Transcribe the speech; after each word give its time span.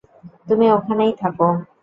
তুমি 0.47 0.65
ওখানেই 0.71 1.11
থাকো। 1.21 1.47